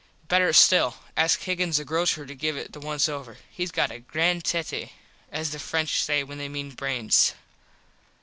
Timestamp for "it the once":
2.57-3.07